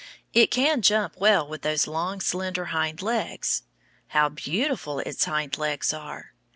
It 0.33 0.49
can 0.49 0.81
jump 0.81 1.17
well 1.17 1.47
with 1.47 1.61
those 1.61 1.85
long, 1.85 2.21
slender 2.21 2.65
hind 2.73 3.03
legs. 3.03 3.61
How 4.07 4.29
beautiful 4.29 4.97
its 4.97 5.25
hind 5.25 5.59
legs 5.59 5.93
are! 5.93 6.33